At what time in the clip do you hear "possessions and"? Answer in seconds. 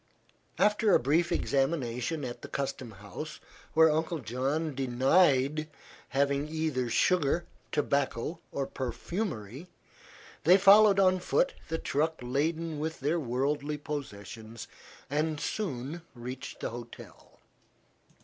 13.77-15.39